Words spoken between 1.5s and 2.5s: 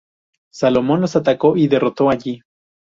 y derrotó allí.